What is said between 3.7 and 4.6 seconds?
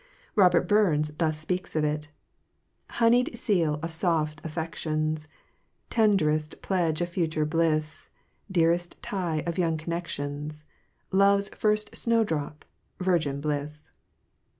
of soft